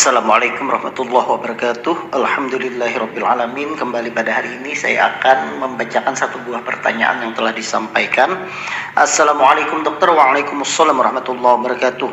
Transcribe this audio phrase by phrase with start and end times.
[0.00, 2.16] Assalamualaikum warahmatullahi wabarakatuh.
[2.16, 8.48] Alhamdulillahirrabbilalamin Kembali pada hari ini saya akan membacakan satu buah pertanyaan yang telah disampaikan.
[8.96, 10.08] Assalamualaikum dokter.
[10.08, 12.08] Waalaikumsalam warahmatullahi wabarakatuh.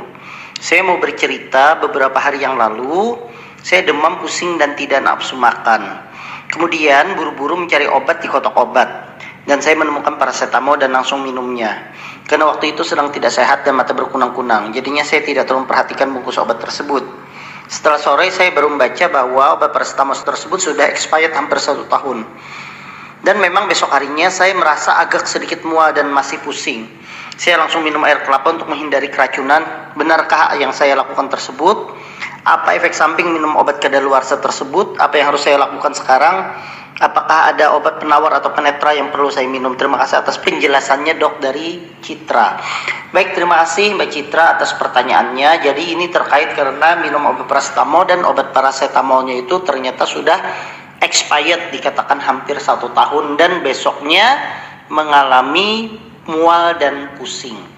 [0.59, 3.23] Saya mau bercerita beberapa hari yang lalu
[3.63, 6.12] Saya demam pusing dan tidak nafsu makan.
[6.51, 9.15] Kemudian buru-buru mencari obat di kotak obat.
[9.48, 11.95] Dan saya menemukan paracetamol dan langsung minumnya.
[12.27, 14.76] Karena waktu itu sedang tidak sehat dan mata berkunang-kunang.
[14.76, 17.27] Jadinya saya tidak terlalu memperhatikan bungkus obat tersebut
[17.67, 22.23] setelah sore saya baru membaca bahwa obat paracetamol tersebut sudah expired hampir satu tahun.
[23.27, 26.88] Dan memang besok harinya saya merasa agak sedikit mual dan masih pusing.
[27.35, 29.91] Saya langsung minum air kelapa untuk menghindari keracunan.
[29.99, 31.91] Benarkah yang saya lakukan tersebut?
[32.48, 34.95] Apa efek samping minum obat kadaluarsa tersebut?
[34.95, 36.55] Apa yang harus saya lakukan sekarang?
[36.98, 39.77] Apakah ada obat penawar atau penetra yang perlu saya minum?
[39.77, 42.57] Terima kasih atas penjelasannya dok dari Citra.
[43.13, 45.62] Baik, terima kasih Mbak Citra atas pertanyaannya.
[45.62, 50.41] Jadi ini terkait karena minum obat paracetamol dan obat paracetamolnya itu ternyata sudah
[51.05, 54.41] expired dikatakan hampir satu tahun dan besoknya
[54.89, 57.76] mengalami mual dan pusing.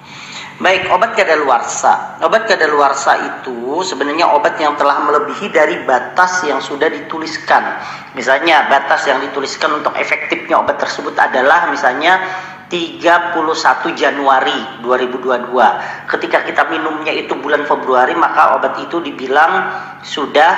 [0.60, 2.20] Baik, obat kadaluarsa.
[2.20, 7.80] Obat kadaluarsa itu sebenarnya obat yang telah melebihi dari batas yang sudah dituliskan.
[8.12, 12.20] Misalnya, batas yang dituliskan untuk efektifnya obat tersebut adalah misalnya
[12.68, 13.40] 31
[13.96, 16.12] Januari 2022.
[16.12, 19.72] Ketika kita minumnya itu bulan Februari, maka obat itu dibilang
[20.04, 20.52] sudah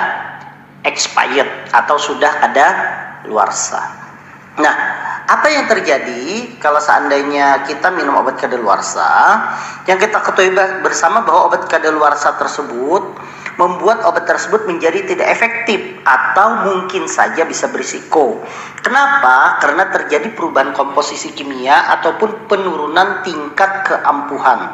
[0.82, 2.66] expired atau sudah ada
[3.30, 3.80] luarsa.
[4.58, 4.74] Nah,
[5.52, 9.38] yang terjadi kalau seandainya kita minum obat kadaluarsa?
[9.84, 13.04] Yang kita ketahui bersama bahwa obat kadaluarsa tersebut
[13.60, 18.40] membuat obat tersebut menjadi tidak efektif atau mungkin saja bisa berisiko.
[18.80, 19.60] Kenapa?
[19.60, 24.72] Karena terjadi perubahan komposisi kimia ataupun penurunan tingkat keampuhan.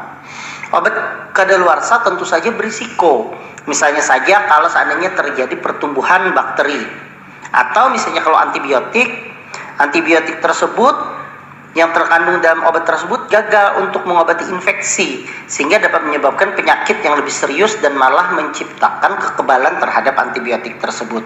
[0.71, 0.95] Obat
[1.35, 3.35] kadaluarsa tentu saja berisiko.
[3.69, 6.81] Misalnya saja kalau seandainya terjadi pertumbuhan bakteri
[7.53, 9.28] atau misalnya kalau antibiotik
[9.79, 11.19] Antibiotik tersebut
[11.77, 17.31] yang terkandung dalam obat tersebut gagal untuk mengobati infeksi sehingga dapat menyebabkan penyakit yang lebih
[17.31, 21.23] serius dan malah menciptakan kekebalan terhadap antibiotik tersebut.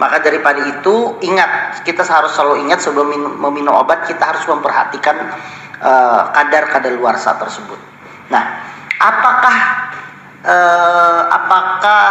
[0.00, 5.14] Maka daripada itu ingat kita harus selalu ingat sebelum meminum obat kita harus memperhatikan
[5.84, 7.78] uh, kadar kadaluarsa tersebut.
[8.32, 8.64] Nah,
[8.96, 9.56] apakah
[10.42, 12.06] uh, apakah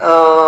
[0.00, 0.45] uh,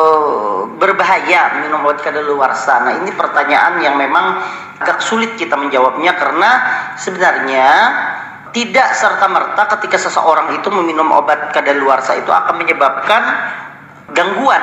[0.78, 2.86] berbahaya minum obat kadaluarsa?
[2.86, 4.40] Nah, ini pertanyaan yang memang
[4.78, 6.50] agak sulit kita menjawabnya karena
[6.94, 7.68] sebenarnya
[8.54, 13.22] tidak serta merta ketika seseorang itu meminum obat kadaluarsa itu akan menyebabkan
[14.16, 14.62] gangguan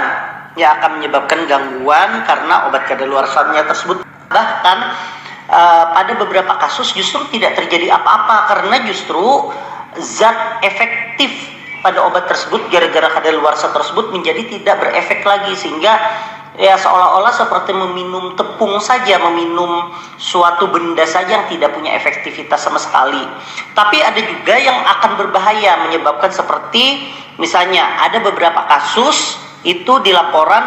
[0.56, 4.02] ya akan menyebabkan gangguan karena obat kadaluarsanya tersebut
[4.32, 4.96] bahkan
[5.52, 9.52] uh, pada beberapa kasus justru tidak terjadi apa-apa karena justru
[10.02, 11.55] zat efektif
[11.86, 15.94] pada obat tersebut gara-gara kadaluarsa tersebut menjadi tidak berefek lagi sehingga
[16.58, 22.82] ya seolah-olah seperti meminum tepung saja, meminum suatu benda saja yang tidak punya efektivitas sama
[22.82, 23.22] sekali.
[23.78, 30.64] Tapi ada juga yang akan berbahaya menyebabkan seperti misalnya ada beberapa kasus itu di laporan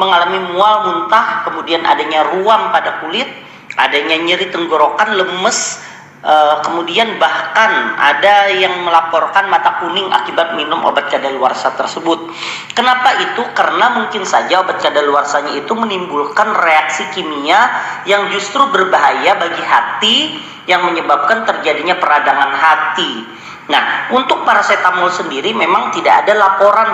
[0.00, 3.28] mengalami mual muntah, kemudian adanya ruam pada kulit,
[3.76, 5.80] adanya nyeri tenggorokan, lemes,
[6.22, 12.30] Uh, kemudian bahkan ada yang melaporkan mata kuning akibat minum obat kadaluarsa tersebut.
[12.78, 13.42] Kenapa itu?
[13.58, 17.66] Karena mungkin saja obat kadaluarsanya itu menimbulkan reaksi kimia
[18.06, 20.16] yang justru berbahaya bagi hati
[20.70, 23.26] yang menyebabkan terjadinya peradangan hati.
[23.66, 26.90] Nah, untuk paracetamol sendiri memang tidak ada laporan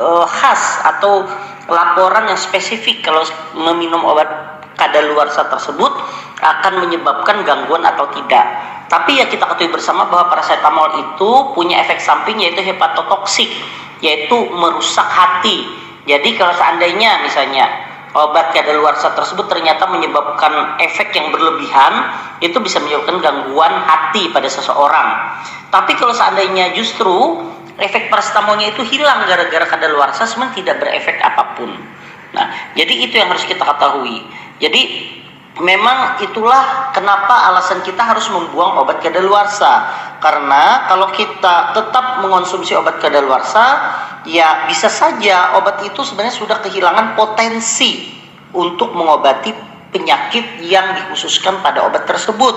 [0.00, 1.28] uh, khas atau
[1.68, 5.92] laporan yang spesifik kalau meminum obat kadaluarsa tersebut
[6.40, 8.48] akan menyebabkan gangguan atau tidak.
[8.88, 13.46] Tapi ya kita ketahui bersama bahwa paracetamol itu punya efek samping yaitu hepatotoksik,
[14.00, 15.68] yaitu merusak hati.
[16.08, 17.70] Jadi kalau seandainya misalnya
[18.16, 22.10] obat kadaluarsa tersebut ternyata menyebabkan efek yang berlebihan,
[22.42, 25.38] itu bisa menyebabkan gangguan hati pada seseorang.
[25.70, 27.46] Tapi kalau seandainya justru
[27.78, 31.70] efek paracetamolnya itu hilang gara-gara kadaluarsa, sebenarnya tidak berefek apa pun.
[32.34, 34.26] Nah, jadi itu yang harus kita ketahui.
[34.60, 35.08] Jadi
[35.58, 39.88] memang itulah kenapa alasan kita harus membuang obat kadaluarsa.
[40.20, 43.64] Karena kalau kita tetap mengonsumsi obat kadaluarsa,
[44.28, 48.12] ya bisa saja obat itu sebenarnya sudah kehilangan potensi
[48.52, 49.56] untuk mengobati
[49.90, 52.52] penyakit yang dikhususkan pada obat tersebut.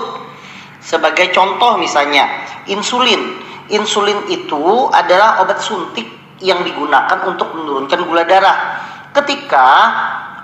[0.84, 2.28] Sebagai contoh misalnya,
[2.68, 3.40] insulin.
[3.72, 6.04] Insulin itu adalah obat suntik
[6.44, 8.76] yang digunakan untuk menurunkan gula darah.
[9.16, 9.66] Ketika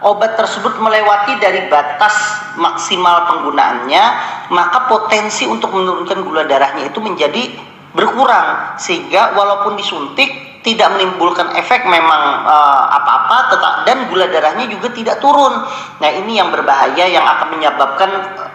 [0.05, 2.14] obat tersebut melewati dari batas
[2.56, 4.05] maksimal penggunaannya,
[4.52, 7.52] maka potensi untuk menurunkan gula darahnya itu menjadi
[7.91, 14.93] berkurang sehingga walaupun disuntik tidak menimbulkan efek memang uh, apa-apa tetap dan gula darahnya juga
[14.93, 15.64] tidak turun.
[16.00, 18.11] Nah, ini yang berbahaya yang akan menyebabkan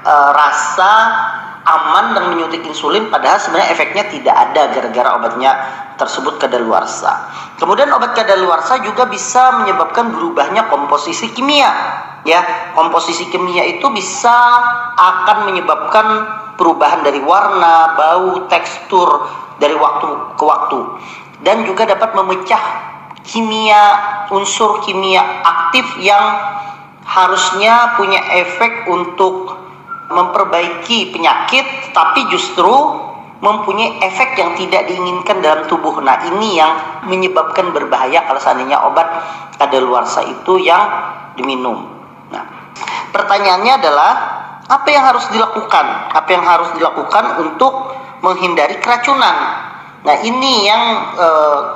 [0.05, 0.91] uh, rasa
[1.65, 5.51] aman dan menyuntik insulin padahal sebenarnya efeknya tidak ada gara-gara obatnya
[5.97, 7.29] tersebut kadaluarsa.
[7.57, 11.71] Kemudian obat kadaluarsa juga bisa menyebabkan berubahnya komposisi kimia.
[12.25, 12.41] Ya,
[12.73, 14.33] komposisi kimia itu bisa
[14.97, 16.05] akan menyebabkan
[16.57, 19.29] perubahan dari warna, bau, tekstur
[19.61, 20.79] dari waktu ke waktu
[21.45, 22.63] dan juga dapat memecah
[23.25, 23.83] kimia
[24.31, 26.23] unsur kimia aktif yang
[27.05, 29.64] harusnya punya efek untuk
[30.09, 32.71] memperbaiki penyakit tapi justru
[33.43, 35.99] mempunyai efek yang tidak diinginkan dalam tubuh.
[35.99, 39.05] Nah, ini yang menyebabkan berbahaya kalau seandainya obat
[39.59, 40.81] kadaluarsa itu yang
[41.35, 41.85] diminum.
[42.31, 42.43] Nah,
[43.11, 44.11] pertanyaannya adalah
[44.65, 45.85] apa yang harus dilakukan?
[46.15, 47.93] Apa yang harus dilakukan untuk
[48.25, 49.35] menghindari keracunan?
[50.05, 50.83] Nah, ini yang
[51.17, 51.27] e,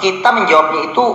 [0.01, 1.05] kita menjawabnya itu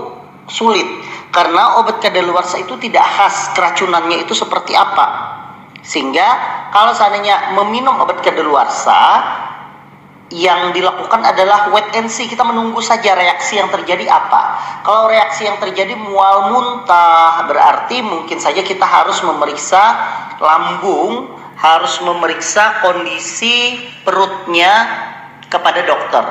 [0.51, 0.87] sulit
[1.35, 5.41] karena obat kadaluarsa itu tidak khas keracunannya itu seperti apa.
[5.85, 6.29] Sehingga
[6.73, 9.21] kalau seandainya meminum obat kedaluarsa
[10.33, 12.25] yang dilakukan adalah wait and see.
[12.25, 14.43] Kita menunggu saja reaksi yang terjadi apa.
[14.83, 19.95] Kalau reaksi yang terjadi mual muntah, berarti mungkin saja kita harus memeriksa
[20.41, 21.29] lambung,
[21.61, 24.89] harus memeriksa kondisi perutnya
[25.53, 26.25] kepada dokter.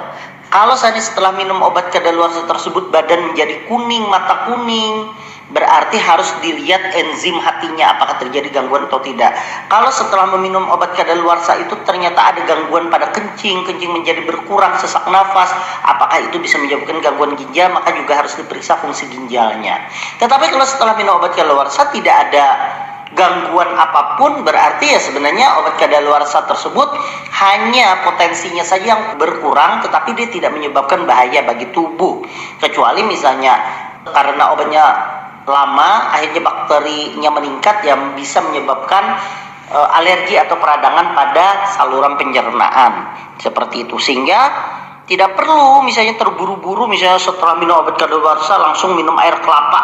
[0.54, 5.10] Kalau seandainya setelah minum obat kedaluarsa tersebut badan menjadi kuning, mata kuning,
[5.52, 9.36] berarti harus dilihat enzim hatinya apakah terjadi gangguan atau tidak.
[9.68, 15.04] Kalau setelah meminum obat kadaluarsa itu ternyata ada gangguan pada kencing, kencing menjadi berkurang, sesak
[15.12, 15.52] nafas,
[15.84, 19.84] apakah itu bisa menyebabkan gangguan ginjal, maka juga harus diperiksa fungsi ginjalnya.
[20.24, 22.48] Tetapi kalau setelah minum obat kadaluarsa tidak ada
[23.14, 26.98] gangguan apa pun berarti ya sebenarnya obat kadaluarsa tersebut
[27.38, 32.26] hanya potensinya saja yang berkurang tetapi dia tidak menyebabkan bahaya bagi tubuh
[32.58, 33.54] kecuali misalnya
[34.10, 34.84] karena obatnya
[35.44, 39.20] lama akhirnya bakterinya meningkat yang bisa menyebabkan
[39.68, 43.16] e, alergi atau peradangan pada saluran pencernaan.
[43.40, 44.00] Seperti itu.
[44.00, 44.40] Sehingga
[45.04, 49.82] tidak perlu misalnya terburu-buru misalnya setelah minum obat kadaluarsa langsung minum air kelapa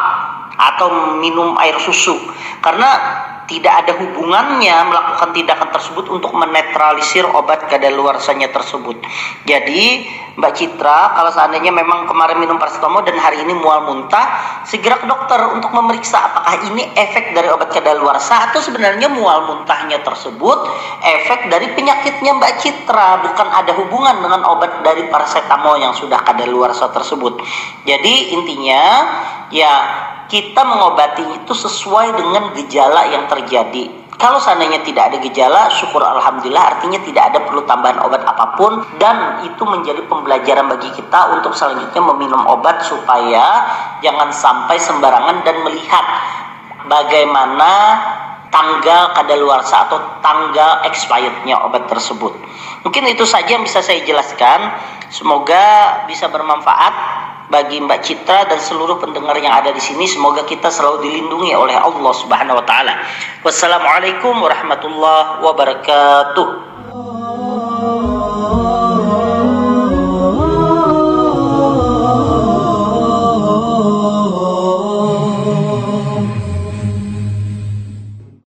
[0.55, 2.15] atau minum air susu.
[2.63, 2.87] Karena
[3.49, 9.01] tidak ada hubungannya melakukan tindakan tersebut untuk menetralisir obat kadaluarsanya tersebut.
[9.49, 10.05] Jadi,
[10.37, 15.09] Mbak Citra, kalau seandainya memang kemarin minum paracetamol dan hari ini mual muntah, segera ke
[15.09, 20.57] dokter untuk memeriksa apakah ini efek dari obat kadaluarsa atau sebenarnya mual muntahnya tersebut
[21.01, 26.93] efek dari penyakitnya Mbak Citra, bukan ada hubungan dengan obat dari paracetamol yang sudah kadaluarsa
[26.93, 27.41] tersebut.
[27.89, 28.83] Jadi, intinya
[29.49, 29.73] ya
[30.29, 33.89] kita mengobati itu sesuai dengan gejala yang terjadi.
[34.19, 38.83] Kalau seandainya tidak ada gejala, syukur alhamdulillah artinya tidak ada perlu tambahan obat apa pun
[38.99, 43.63] dan itu menjadi pembelajaran bagi kita untuk selanjutnya meminum obat supaya
[44.03, 46.03] jangan sampai sembarangan dan melihat
[46.91, 47.71] bagaimana
[48.51, 52.35] tanggal kadaluarsa atau tanggal expirednya obat tersebut.
[52.83, 54.75] Mungkin itu saja yang bisa saya jelaskan.
[55.09, 56.93] Semoga bisa bermanfaat
[57.49, 61.73] bagi Mbak Citra dan seluruh pendengar yang ada di sini semoga kita selalu dilindungi oleh
[61.73, 62.93] Allah Subhanahu wa taala.
[63.41, 66.68] Wassalamualaikum warahmatullahi wabarakatuh.